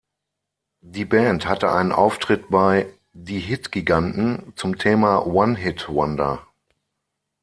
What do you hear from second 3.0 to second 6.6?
"Die Hit-Giganten" zum Thema One-Hit-Wonder.